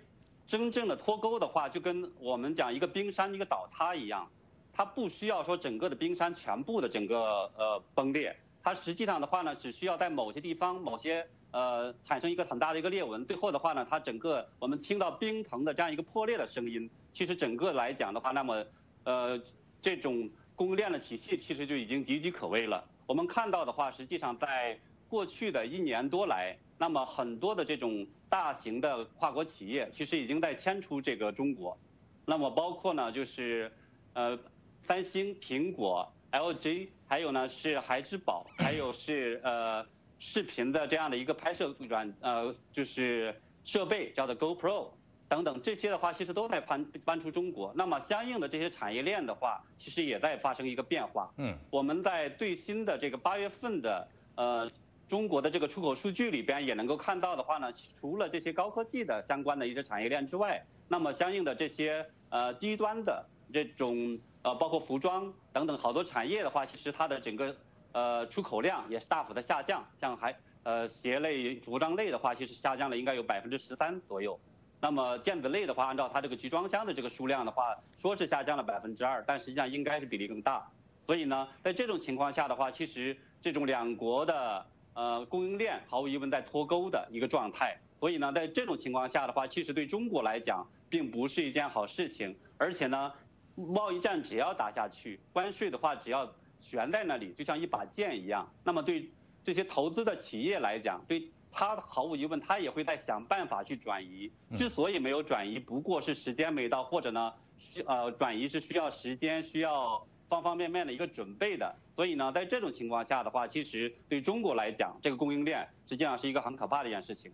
[0.47, 4.29] 真正的脱钩的话，就跟我们讲一个冰山一个倒塌一样，
[4.73, 18.65] 它不需要说整个的冰山全部的整个呃崩裂，它实际上的话呢，只需要在某些地方某些呃产生一个很大的一个裂纹，最后的话呢，它整个我们听到冰层的这样一个破裂的声音，其实整个来讲的话，那么
[19.05, 19.41] 呃
[19.81, 22.85] 这种供应链的体系其实就已经岌岌可危了。
[23.07, 26.59] 我们看到的话，实际上在过去的一年多来。
[26.81, 31.77] 那么很多的这种大型的跨国企业，其实已经在迁出这个中国。
[32.25, 33.71] 那么包括呢，就是
[34.15, 34.39] 呃，
[34.85, 39.85] 三星、苹果、LG，还有呢是孩之宝，还有是呃
[40.19, 44.89] 视频的这样的一个拍摄软呃就是设备，叫做 GoPro。
[45.29, 47.75] 等等这些的话，其实都在搬搬出中国。
[47.77, 51.31] 那么相应的这些产业链的话，其实也在发生一个变化。
[51.37, 54.71] 嗯，我们在最新的这个八月份的呃
[55.11, 67.57] 中国的这个出口数据里边也能够看到的话呢，除了这些高科技的相关的一些产业链之外，那么相应的这些呃低端的这种呃包括服装等等好多产业的话，其实它的整个
[67.91, 69.85] 呃出口量也是大幅的下降。
[70.01, 74.39] 像还呃鞋类、服装类的话，其实下降了应该有百分之十三左右。
[74.81, 80.71] 那么电子类的话，按照它这个集装箱的这个数量的话，说是下降了百分之二，但实际上应该是比例更大。
[81.05, 84.65] 所以呢，在这种情况下的话，其实这种两国的
[85.01, 87.79] 呃供应链毫无疑问在脱钩的一个状态。
[87.99, 92.37] 所以呢，在这种情况下的话，其实对中国来讲并不是一件好事情。
[92.59, 93.11] 而且呢，
[93.55, 98.47] 贸易战只要打下去，关税的话只要悬在那里，就像一把剑一样。
[98.63, 99.11] 那么对
[99.43, 101.31] 这些投资的企业来讲，对。
[101.53, 104.31] 他毫无疑问，他也会在想办法去转移。
[104.57, 111.75] 之所以没有转移，不过是时间没到，或者呢，需呃转移是需要时间，需要方方面面的一个准备的。
[112.01, 117.31] 所以呢，在这种情况下的话，其实对中国来讲，这个供应链实际上是一个很可怕的一件事情。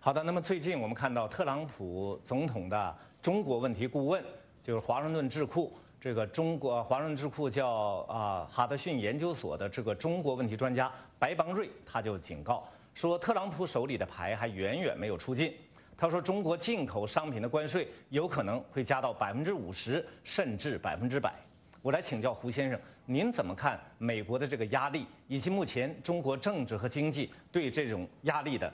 [0.00, 4.24] 好的，那么最近我们看到特朗普总统的中国问题顾问，
[4.62, 5.76] 就是华盛顿智库。
[6.00, 7.68] 这个中国华润智库叫
[8.08, 15.52] 啊哈德逊研究所的这个中国问题专家白邦瑞，他就警告说，特朗普手里的牌还远远没有出尽。
[15.98, 21.34] 他说，中国进口商品的关税有可能会加到百分之五十，甚至百分之百。
[21.82, 28.70] 我来请教胡先生，您怎么看美国的这个压力，以及目前中国政治和经济对这种压力的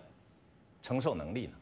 [0.82, 1.52] 承受能力呢？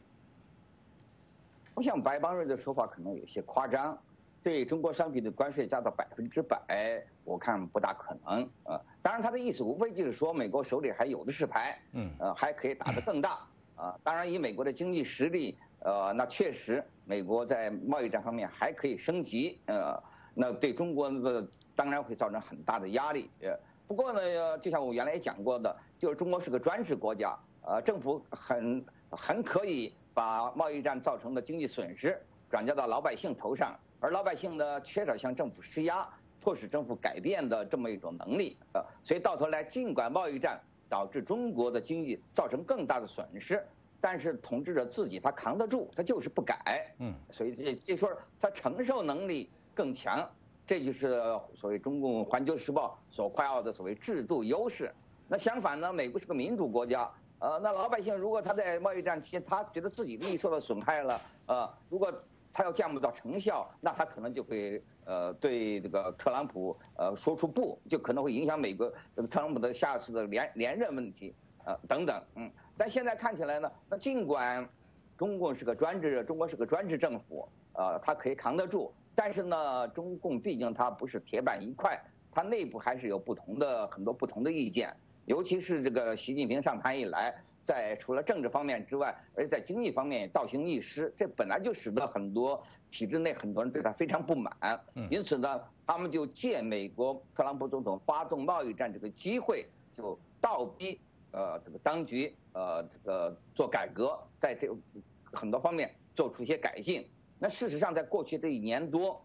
[1.75, 3.95] 我想白邦瑞的说法可能有些夸张。
[4.41, 8.49] 对中国商品的关税加到百分之百，我看不大可能。
[8.63, 13.37] 呃，当然他的意思无非就是说美国手里还有的是牌，嗯，呃，还可以打得更大。
[13.77, 19.61] 啊，当然以美国的经济实力，呃，那确实美国在贸易战方面还可以升级。
[19.67, 20.01] 呃，
[20.33, 23.29] 那对中国的当然会造成很大的压力。
[23.41, 32.19] 呃，不过呢，就像我原来也讲过的，就是中国是个专制国家，呃，政府很很可以把贸易战造成的经济损失
[32.49, 33.77] 转嫁到老百姓头上。
[33.99, 36.05] 而老百姓呢，缺少向政府施压、
[36.41, 43.65] 迫使政府改变的这么一种能力，呃，所以到头来，尽管贸易战导致中国的经济造成更大的损失，
[44.01, 50.29] 但是统治者自己他扛得住，他就是不改，嗯，所以这就说他承受能力更强，
[50.65, 51.21] 这就是
[51.55, 54.93] 所谓中共《环球时报》所夸耀的所谓制度优势。
[55.27, 62.13] 那相反呢，美国是个民主国家，呃，那老百姓如果他在贸易战期间，他觉得自己利益受到损害了，呃，如果。
[62.55, 71.33] 他要见不到成效，那他可能就会呃对这个特朗普呃说出不，就可能会影响美国这个特朗普的下次的连连任问题
[71.65, 74.69] 呃等等嗯，但现在看起来呢，那尽管
[75.17, 81.99] 中共是个专制，中国是个专制政府呃，它可以扛得住，但是呢，中共毕竟它不是铁板一块，
[82.31, 84.95] 它内部还是有不同的很多不同的意见，
[85.25, 87.33] 尤其是这个习近平上台以来。
[87.65, 94.53] 在除了政治方面之外，而且在经济方面也倒行逆施，这本来就使得很多体制内很多人对他非常不满。
[95.09, 100.99] 因此呢，他们就借美国特朗普总统发动贸易战这个机会，就倒逼
[101.31, 104.67] 呃这个当局呃这个做改革，在这
[105.31, 107.07] 很多方面做出一些改进。
[107.43, 109.21] 那事实上，在过去这一年多，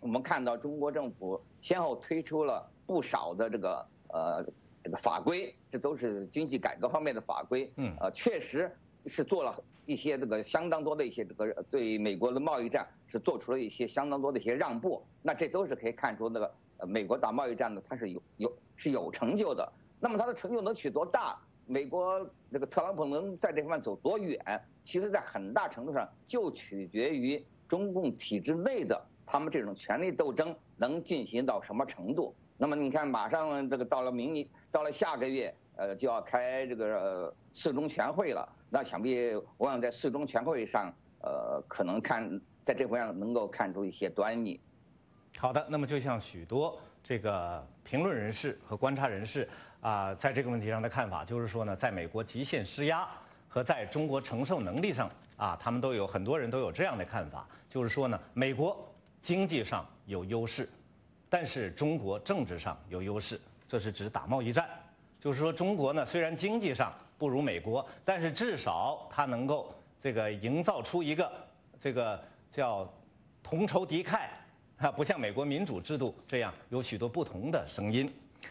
[0.00, 4.46] 我们看到中国政府先后推出了不少的这个呃。
[4.82, 8.70] 这个法规，这都是经济改革方面的法规，嗯，呃，确实
[9.06, 19.72] 是做了一些这个相当多的一些这个对美国的贸易战是做出了一些相当多的一些让步，那这都是可以看出那个呃美国打贸易战呢，它是有有是有成就的。
[19.98, 21.40] 那么它的成就能取多大？
[21.66, 24.38] 美国那个特朗普能在这方面走多远？
[24.82, 32.34] 其实，在很大程度上就取决于中共体制内的他们这种权力斗争能进行到什么程度。
[32.56, 38.46] 那么你看，马上这个到了明年，到了下个月，呃，就要开这个四中全会了。
[38.68, 44.60] 那想必我想在四中全会上，呃，可能看在这方面能够看出一些端倪。
[45.38, 49.48] 好的，那么就像许多这个评论人士和观察人士
[49.84, 53.06] 啊，在这个问题上的看法，就是说呢，在美国极限施压
[53.46, 58.74] 和在中国承受能力上啊，他们都有很多人都有这样的看法，就是说呢，美国
[59.20, 60.66] 经济上有优势。
[61.28, 64.66] 但是中国政治上有优势，这是指打贸易战，
[65.20, 71.30] 就是说中国呢虽然经济上不如美国，但是至少它能够这个营造出一个
[71.78, 72.18] 这个
[72.50, 72.90] 叫
[73.42, 74.18] 同仇敌忾
[74.78, 78.10] 啊，不像美国民主制度这样有许多不同的声音。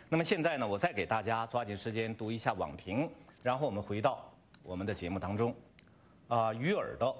[0.09, 3.09] 那么现在呢，我再给大家抓紧时间读一下网评，
[3.41, 5.55] 然后我们回到我们的节目当中。
[6.29, 7.15] 啊，鱼耳朵，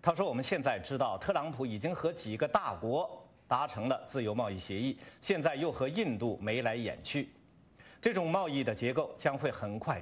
[0.00, 7.30] 他说：“我们现在知道，特朗普已经和几个大国达成了自由贸易协议，现在又和印度眉来眼去。
[8.00, 10.00] 这种贸易的结构将会很快，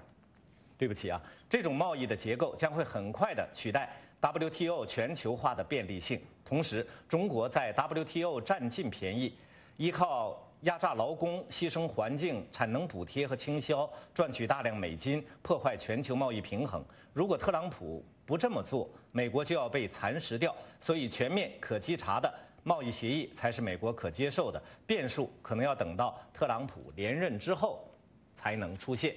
[0.77, 6.21] 对不起啊，这种贸易的结构将会很快的取代 WTO 全球化的便利性。
[6.45, 9.35] 同时，中国在 WTO 占尽便宜，
[9.79, 16.85] 依靠压榨劳工、牺牲环境、产能补贴和倾销，赚取大量美金，破坏全球贸易平衡。
[17.13, 22.33] 如果特朗普不这么做，美国就要被蚕食掉，所以全面可稽查的
[22.65, 24.61] 贸易协议才是美国可接受的。
[24.87, 27.89] 变数可能要等到特朗普连任之后
[28.35, 29.15] 才能出现。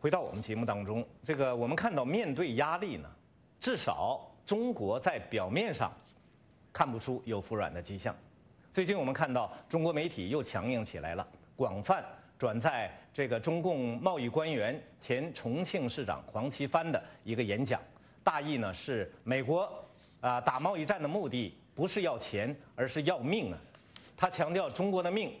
[0.00, 3.08] 回到我们节目当中，这个我们看到面对压力呢，
[3.60, 5.92] 至少中国在表面上
[6.72, 8.12] 看不出有服软的迹象。
[8.72, 12.02] 最近我们看到中国媒体又强硬起来了，广泛。
[12.38, 17.80] 转载这个中共贸易官员、前重庆市长黄奇帆的一个演讲，
[18.24, 19.70] 大意呢是美国
[20.20, 23.58] 啊打贸易战的目的不是要钱，而是要命啊。
[24.16, 25.32] 他强调中国的命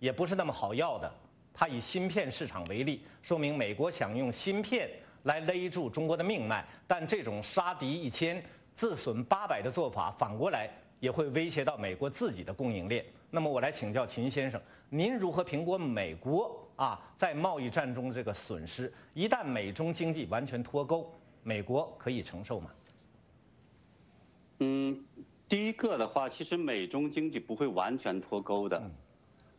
[0.00, 1.10] 也不是那么好要的。
[1.54, 4.90] 他以芯片市场为例，说明美国想用芯片
[5.22, 10.68] 来勒住中国的命脉，但这种杀敌一千自损八百的做法，反过来
[11.02, 13.04] 也会威胁到美国自己的供应链。
[13.28, 14.62] 那么我来请教秦先生。
[14.88, 18.92] 您如何评估美国啊在贸易战中这个损失？
[19.12, 21.12] 一旦美中经济完全脱钩，
[21.42, 22.70] 美国可以承受吗？
[24.60, 25.04] 嗯，
[25.48, 28.80] 第一个的话，其实美中经济不会完全脱钩的，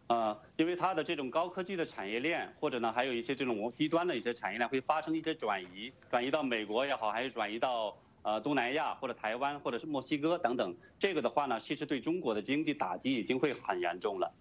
[0.08, 14.34] 啊，因为它的这种高科技的产业链，或者呢还有一些这种低端的一些产业链会发生一些转移，转移到美国也好，还是转移到呃东南亚或者台湾或者是墨西哥等等，这个的话呢，其实对中国的经济打击已经会很严重了。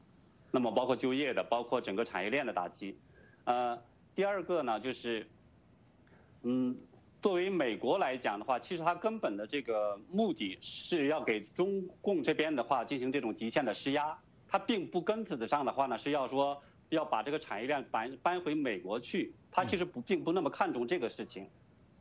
[0.50, 2.96] 那么包括就业的，包括整个产业链的打击，
[3.44, 3.82] 呃，
[4.14, 5.26] 第二个呢就是，
[6.42, 6.76] 嗯，
[7.22, 21.48] 作为美国来讲的话，其实它根本的这个目的是要给中共这边的话进行这种极限的施压，它并不根子上的话呢是要说要把这个产业链搬搬回美国去，它其实不并不那么看重这个事情，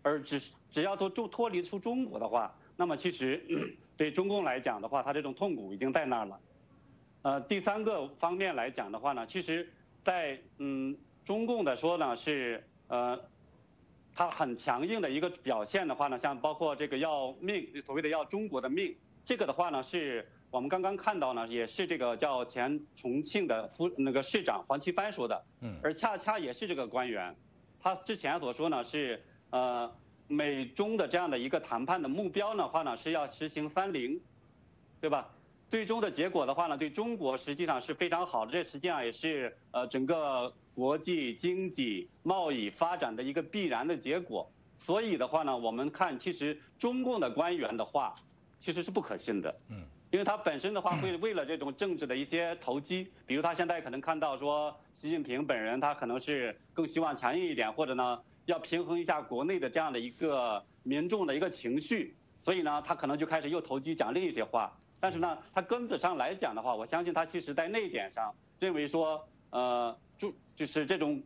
[0.02, 6.40] 而只只要脱脱脱离出中国的话，那么其实对中共来讲的话，它这种痛苦已经在那儿了。
[7.24, 9.72] 呃，第三个方面来讲的话呢，其实，
[10.04, 13.20] 在嗯中共的说呢是呃，
[14.16, 27.36] 它很强硬的一个表现的话呢，像包括这个要命，所谓的要中国的命，这个的话呢是我们刚刚看到呢，也是这个叫前重庆的副那个市长黄奇帆说的，嗯，而恰恰也是这个官员，
[27.80, 29.90] 他之前所说呢是呃
[30.28, 34.20] 美中的这样的一个谈判的目标的话呢是要实行三零，
[35.00, 35.30] 对吧？
[35.70, 44.52] 最终的结果的话呢，对中国实际上是非常好的，这实际上也是呃整个国际经济贸易发展的一个必然的结果。
[44.78, 48.14] 所以的话呢，我们看其实中共的官员的话，
[48.60, 49.56] 其实是不可信的。
[49.70, 49.84] 嗯。
[50.12, 64.78] 因为他本身的话会为了这种政治的一些投机，比如他现在可能看到说习近平本人他可能是更希望强硬一点，或者呢要平衡一下国内的这样的一个民众的一个情绪，所以呢他可能就开始又投机讲另一些话。
[65.00, 71.24] 但是呢，他根子上来讲的话，我相信他其实在那一点上认为说，呃，就就是这种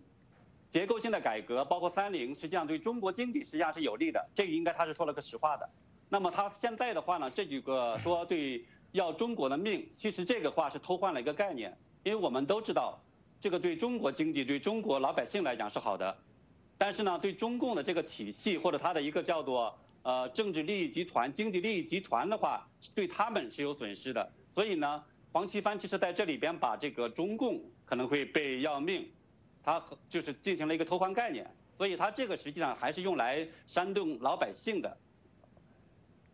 [0.72, 4.30] 结构性的改革，包括三零，实际上对中国经济实际上是有利的。
[4.34, 5.70] 这个应该他是说了个实话的。
[6.08, 12.98] 那么他现在的话呢，这几个说对要中国的命，其实这个话是偷换了一个概念，因为我们都知道，
[13.42, 16.16] 这个对中国经济、对中国老百姓来讲是好的，
[16.78, 19.78] 但是呢，对中共的这个体系或者它的一个叫做。
[20.08, 24.32] 呃，政治利益集团、经济利益集团的话，对他们是有损失的。
[24.54, 29.10] 所以呢，黄奇帆其实在这里边把这个中共可能会被要命，
[29.64, 31.50] 他就是进行了一个偷换概念。
[31.76, 34.96] 所以他这个实际上还是用来煽动老百姓的。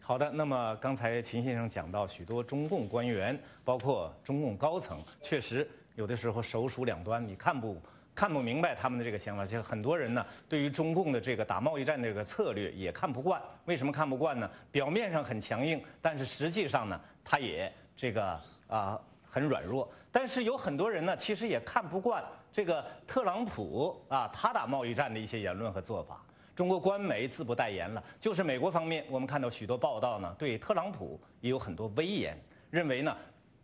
[0.01, 7.81] 好的，那么刚才秦先生讲到许多中共官员，包括中共高层，确实有的时候手鼠两端，你看不。
[8.13, 13.41] 看不明白他们的这个想法，其实很多人呢，对于中共的这个打贸易战这个策略也看不惯。
[13.65, 14.49] 为什么看不惯呢？
[14.71, 19.89] 表面上很强硬，但是实际上呢，他也这个啊很软弱。
[20.11, 26.21] 但是有很多人呢，其实也看不惯这个特朗普啊，他打贸易战的一些言论和做法。
[26.53, 32.37] 中国官媒自不代言了，就是美国方面，我们看到许多报道呢，对特朗普也有很多威严，
[32.69, 33.15] 认为呢，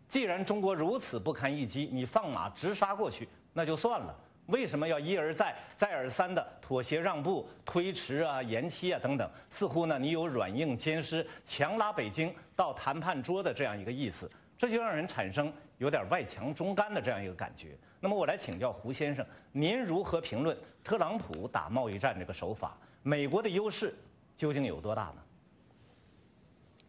[0.07, 4.15] 既然中国如此不堪一击，你放马直杀过去那就算了。
[4.47, 9.29] 为什么要一而再、再而三的妥协让步、推迟啊、延期啊等等？
[9.49, 17.77] 似乎呢，你有软硬兼施、强拉北京到谈判桌的这样一个意思，这就让人产生有点外强中干的这样一个感觉。
[17.99, 22.77] 那么我来请教胡先生，您如何评论特朗普打贸易战这个手法？
[23.03, 23.93] 美国的优势
[24.37, 25.21] 究竟有多大呢？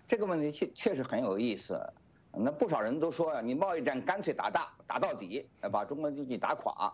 [0.07, 1.81] 这个问题确确实很有意思。
[2.31, 6.93] 那不少人都说呀，你贸易战干脆打大，打到底，把中国经济打垮。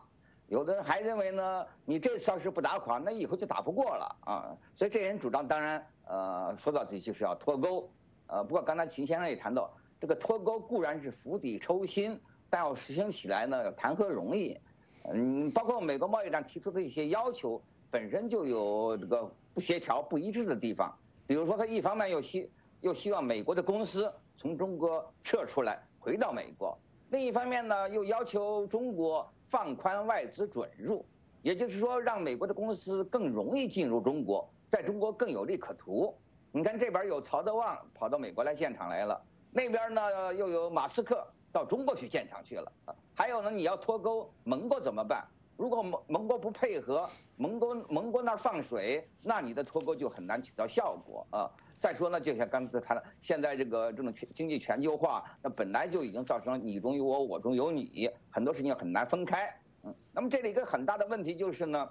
[0.48, 4.56] 有的人还认为呢，你这次要是不打垮，那以后就打不过了啊。
[4.74, 7.90] 所以这人主张，当然，呃，说到底就是要脱钩。
[8.26, 12.20] 呃，不过刚才秦先生也谈到，这个脱钩固然是釜底抽薪，
[12.50, 14.58] 但要实行起来呢，谈何容易？
[15.04, 20.94] 嗯，包括美国贸易战提出的一些要求，本身就有这个不协调、不一致的地方。
[21.26, 26.76] 比如说，他一方面又希又希望美国的公司从中国撤出来，回到美国；
[27.10, 31.04] 另一方面呢，又要求中国放宽外资准入，
[31.42, 36.14] 也就是说，让美国的公司更容易进入中国，在中国更有利可图。
[36.50, 39.20] 你看这边有曹德旺跑到美国来建厂来了，
[39.50, 42.72] 那边呢又有马斯克到中国去建厂去了。
[43.14, 45.26] 还有呢，你要脱钩，盟国怎么办？
[45.56, 51.50] 如果盟盟国不配合，盟国盟国那儿放水，那你的脱钩就很难起到效果啊。
[51.78, 59.54] 再说呢，就像刚才谈的，现在这个这种经济全球化，那本来就已经造成你中有我，我中有你，很多事情很难分开。
[59.82, 61.90] 嗯，那么这里一个很大的问题就是呢，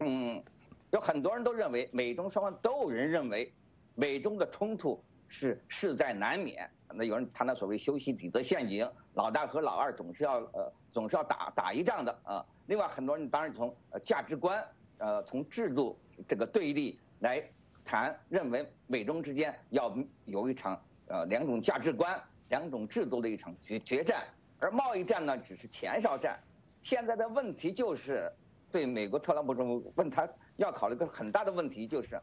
[0.00, 0.42] 嗯，
[0.90, 3.52] 有很多人都认为，美中双方都有人认为。
[3.94, 12.42] 美中的冲突是势在难免，那有人谈到所谓修昔底德陷阱，老大和老二总是要呃总是要打打一仗的啊。
[12.68, 17.46] 另外很多人当然从价值观呃从制度这个对立来
[17.84, 24.24] 谈，认为美中之间要有一场呃两种价值观、两种制度的一场决决战，
[24.58, 26.38] 而贸易战呢只是前哨战。
[26.82, 28.32] 现在的问题就是，
[28.70, 32.20] 对美国特朗普政府问他要考虑个很大的问题就是。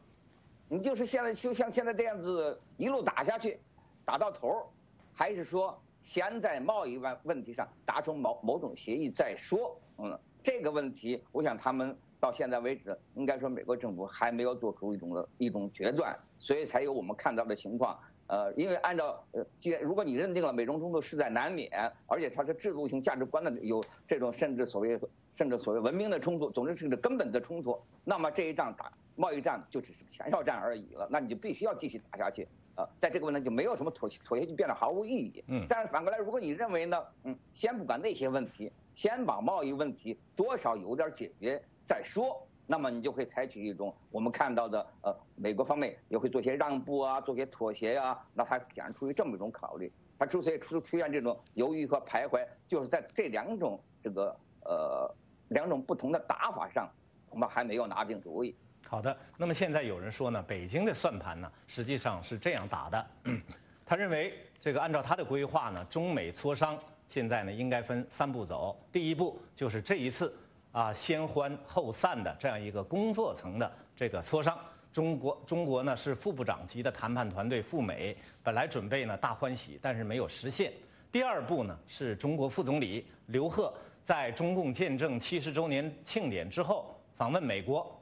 [0.68, 3.58] 你就是现在就像现在这样子一路打下去，
[4.04, 4.72] 打到头
[5.12, 9.76] 还是说先在贸易问问题上达成某某种协议再说？
[9.98, 17.98] 嗯，这个问题，我想他们到现在为止，应该说美国政府还没有做出一种的一种决断，所以才有我们看到的情况。
[18.28, 21.70] 呃，因为按照呃，既然如果你认定了美中冲突势在难免，
[22.06, 25.00] 而且它是制度性价值观的有这种甚至所谓
[25.34, 28.92] 甚至所谓文明的冲突，总之是个根本的冲突，那么这一仗打。
[29.16, 32.88] 贸易战就只是前哨战而已了，那你就必须要继续打下去啊！
[32.98, 35.44] 在这个问题就没有什么妥协，妥协就变得毫无意义。
[35.48, 35.66] 嗯。
[35.68, 48.16] 但是反过来，如果你认为呢，嗯，先不管那些问题，先把贸易问题多少有点解决再说，那么你就会采取一种我们看到的，呃，美国方面也会做些让步啊，做些妥协呀。
[48.32, 55.12] 那他显然出于这么一种考虑，他之所以出出现这种犹豫和徘徊，就是在这两种这个呃
[55.48, 56.88] 两种不同的打法上，
[57.28, 58.54] 恐怕还没有拿定主意。
[58.86, 63.06] 好的，那么现在有人说呢，北京的算盘呢实际上是这样打的，
[63.84, 66.78] 他认为这个按照他的规划呢，中美磋商
[67.08, 70.32] 现在呢应该分三步走，第一步就是这一次
[70.72, 74.58] 啊先欢后散的这样一个工作层的这个磋商，
[74.92, 80.72] 中国中国呢是副部长级的谈判团队赴美，本来准备呢大欢喜，但是没有实现。
[81.10, 83.72] 第二步呢是中国副总理刘鹤
[84.04, 87.96] 在中共建政七十周年庆典之后访问美国。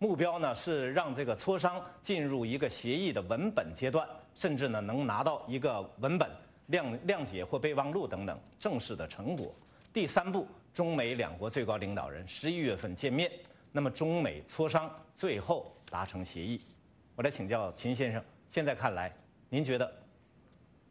[0.00, 6.30] 目标呢是让这个磋商进入一个协议的文本阶段，甚至呢能拿到一个文本
[6.70, 9.52] 谅谅解或备忘录等等正式的成果。
[9.92, 13.30] 第三步，中美两国最高领导人十一月份见面，
[13.72, 16.60] 那么中美磋商最后达成协议。
[17.14, 19.12] 我来请教秦先生，现在看来，
[19.48, 19.92] 您觉得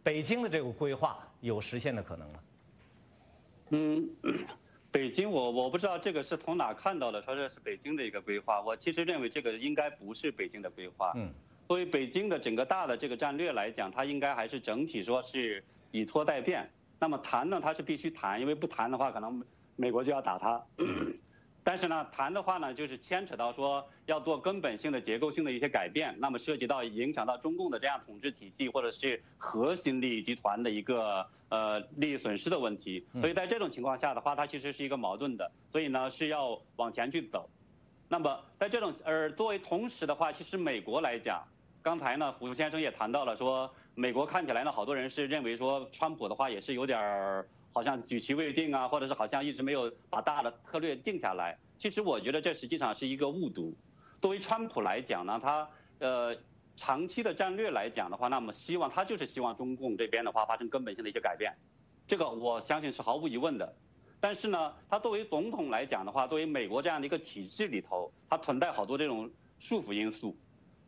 [0.04, 2.40] 北京的这个规划有实现的可能吗？
[3.70, 4.10] 嗯。
[4.90, 8.62] 北京，我我不知道这个是从哪看到的，说这是北京的一个规划。
[8.62, 11.12] 我其实认为这个应该不是北京的规划。
[11.16, 11.30] 嗯，
[11.68, 16.68] 作为北京的整个大的这个战略来讲，它应该还是整体说是以拖代变。
[16.98, 19.44] 那么谈呢，它是必须谈，因为不谈的话，可能
[19.78, 20.62] 美国就要打它。
[21.64, 33.06] 但是呢，谈的话呢，就是牵扯到说要做根本性的结构性的一些改变，那么涉及到影响到中共的这样统治体系或者是核心利益集团的一个呃利益损失的问题。
[33.20, 37.50] 所以在这种情况下的话，它其实是一个矛盾的，所以呢是要往前去走。
[38.08, 41.44] 那么在这种而作为同时的话，其实美国来讲，
[41.84, 47.46] 刚才呢胡先生也谈到了说，美国看起来呢好多人是认为说川普的话也是有点儿。
[47.78, 51.56] 好像举棋未定啊，或者是好像一直没有把大的策略定下来。
[51.78, 53.72] 其实我觉得这实际上是一个误读。
[54.20, 55.70] 作为川普来讲呢，他
[56.00, 56.36] 呃
[56.76, 61.54] 长期的战略来讲的话，那么希望他就是希望中共这边的话发生根本性的一些改变，
[62.08, 63.76] 这个我相信是毫无疑问的。
[64.20, 70.36] 但是呢，他作为总统来讲的话，作为美国这样的一个体制里头，它存在好多这种束缚因素。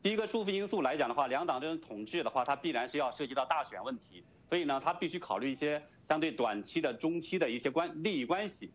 [0.01, 4.23] 第一个束缚因素来讲的话，两党这种统治的话，它必然是要涉及到大选问题。
[4.47, 8.71] 所以呢，它必须考虑一些相对短期的、中期的一些关利益关系，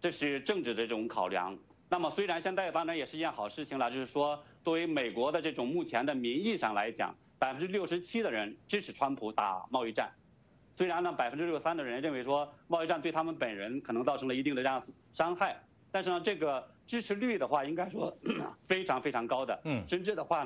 [0.00, 1.56] 这是政治的这种考量。
[1.88, 10.10] 那么虽然现在当然也是一件好事情了，就是说作为美国的这种目前的民意上来讲，百分之六十七的人支持川普打贸易战。
[10.76, 15.56] 虽然呢，百分之六十三的人认为说贸易战对他们本人可能造成了一定的这样伤害，
[15.94, 18.12] 但是呢，这个支持率的话，应该说
[18.64, 20.44] 非常非常高的，嗯，甚至的话，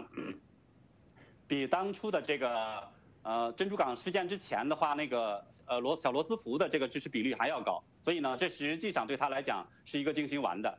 [1.48, 2.86] 比当初的这个
[3.22, 10.78] 呃珍珠港事件之前的话，那个呃罗小罗斯福的这个支持比率还要高，所以呢，这实际上对他来讲是一个定心丸的。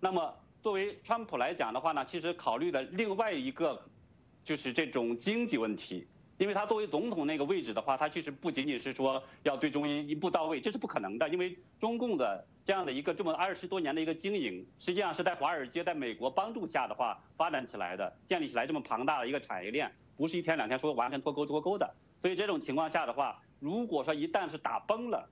[0.00, 3.82] 那么作为川普来讲的话呢，其实考虑的另外一个
[4.44, 6.06] 就是这种经济问题。
[6.36, 11.28] 因为他作为总统那个位置的话，他其实不仅仅是说要对中一一步到位，这是不可能的。
[11.28, 21.92] 因为中共的这样的一个这么二十多年的一个经营，实际上是在华尔街在美国帮助下的话发展起来的，建立起来这么庞大的一个产业链，不是一天两天说完全脱钩脱钩的。
[22.22, 25.28] 所以这种情况下的话，如果说一旦是打崩了，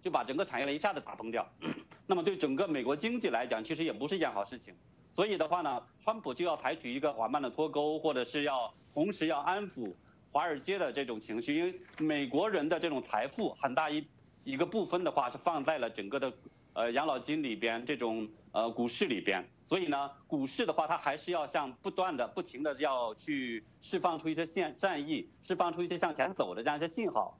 [0.00, 1.44] 就把整个产业链一下子打崩掉，
[2.06, 4.72] 那么对整个美国经济来讲，其实也不是一件好事情。
[5.12, 9.92] 所以的话呢，川普就要采取一个缓慢的脱钩，或者是要同时要安抚。
[10.30, 14.06] 华尔街的这种情绪，因为美国人的这种财富很大一
[14.44, 16.32] 一个部分的话是放在了整个的
[16.76, 27.38] 呃养老金里边，这种呃股市里边，所以呢，股市的话它还是要向不断的、不停的要去释放出一些现战役，释放出一些向前走的这样一些信号。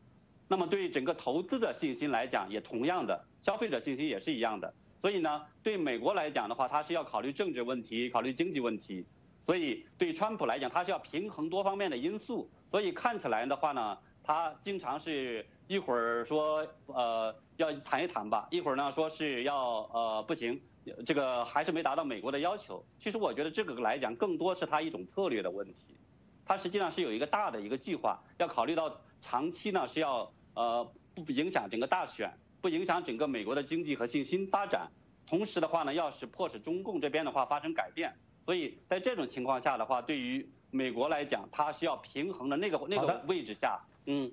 [0.48, 4.72] 那么对于整个投资的信心来讲，也同样的，消费者信心也是一样的。
[5.02, 9.04] 所以呢，对美国来讲的话，它是要考虑政治问题，考虑经济问题。
[9.44, 12.50] 所以对川普来讲，他是要平衡多方面的因素。
[12.70, 20.60] 所以看起来的话呢，他经常是一会儿说呃要谈一谈吧，一会儿呢说是要呃不行，
[21.04, 22.84] 这个还是没达到美国的要求。
[22.98, 25.96] 其实我觉得这个来讲更多是他一种策略的问题，
[26.44, 32.30] 他实际上是有一个大的一个计划，要考虑到长期呢是要呃不影响整个大选，
[32.60, 34.90] 不影响整个美国的经济和信心发展，
[35.26, 38.14] 同时的话呢，要是迫使中共这边的话发生改变。
[38.44, 44.30] 所以在这种情况下的话，对于美国来讲，它是要平衡的那个那个位置下，嗯，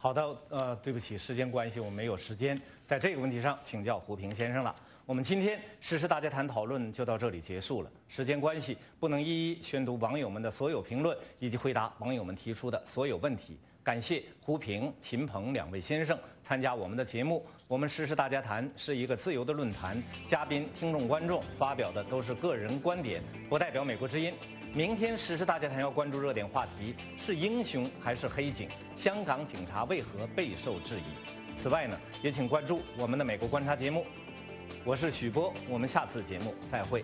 [0.00, 4.72] 好的，呃，对不起，时间关系，我没有时间在这个问题上请教胡平先生了。
[5.04, 13.58] 我们今天实时大家谈讨论就到这里结束了，时间关系不能一一宣读网友们的所有评论以及回答网友们提出的所有问题。
[13.82, 17.44] 感谢胡平、秦鹏两位先生参加我们的节目。
[17.66, 24.32] 我们实时大家谈是一个自由的论坛，嘉宾、听众、观众发表的都是个人观点，不代表美国之音。
[24.74, 28.68] 明天时事大家谈要关注热点话题是英雄还是黑警？
[28.94, 31.58] 香港警察为何备受质疑？
[31.60, 34.06] 此外呢，也请关注我们的美国观察节目。
[34.84, 37.02] 我是许波，我们下次节目再会。